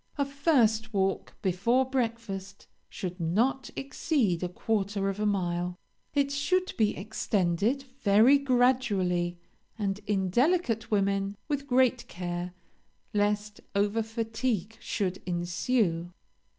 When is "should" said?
2.89-3.19, 6.31-6.73, 14.81-15.21